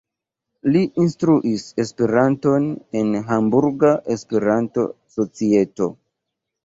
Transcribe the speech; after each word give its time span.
Li 0.75 0.79
instruis 1.03 1.65
Esperanton 1.83 2.65
en 3.01 3.11
Hamburga 3.29 3.95
Esperanto-Societo. 4.17 5.91